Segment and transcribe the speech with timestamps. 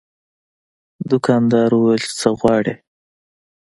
[1.09, 2.73] دوکاندار وویل چې څه غواړې.